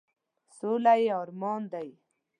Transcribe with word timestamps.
سوله 0.57 0.93
یې 1.03 1.09
ارمان 1.21 1.61
دی،. 1.73 1.89